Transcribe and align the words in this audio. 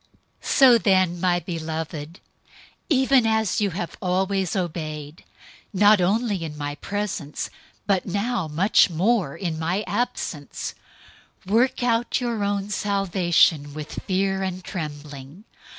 002:012 0.41 0.47
So 0.49 0.77
then, 0.79 1.19
my 1.21 1.39
beloved, 1.41 2.19
even 2.89 3.27
as 3.27 3.61
you 3.61 3.69
have 3.69 3.97
always 4.01 4.55
obeyed, 4.55 5.23
not 5.73 6.01
only 6.01 6.43
in 6.43 6.57
my 6.57 6.73
presence, 6.73 7.51
but 7.85 8.03
now 8.07 8.47
much 8.47 8.89
more 8.89 9.37
in 9.37 9.59
my 9.59 9.83
absence, 9.85 10.73
work 11.45 11.83
out 11.83 12.19
your 12.19 12.43
own 12.43 12.71
salvation 12.71 13.75
with 13.75 13.99
fear 14.07 14.41
and 14.41 14.63
trembling. 14.63 15.43